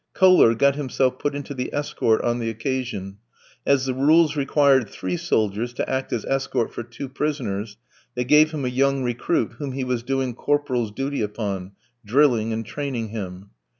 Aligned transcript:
Kohler 0.15 0.55
got 0.55 0.75
himself 0.75 1.19
put 1.19 1.35
into 1.35 1.53
the 1.53 1.71
escort 1.71 2.23
on 2.23 2.39
the 2.39 2.49
occasion; 2.49 3.19
as 3.67 3.85
the 3.85 3.93
rules 3.93 4.35
required 4.35 4.89
three 4.89 5.15
soldiers 5.15 5.73
to 5.73 5.87
act 5.87 6.11
as 6.11 6.25
escort 6.25 6.73
for 6.73 6.81
two 6.81 7.07
prisoners, 7.07 7.77
they 8.15 8.23
gave 8.23 8.49
him 8.49 8.65
a 8.65 8.69
young 8.69 9.03
recruit 9.03 9.51
whom 9.59 9.73
he 9.73 9.83
was 9.83 10.01
doing 10.01 10.33
corporal's 10.33 10.89
duty 10.89 11.21
upon, 11.21 11.73
drilling 12.03 12.51
and 12.51 12.65
training 12.65 13.09
him. 13.09 13.51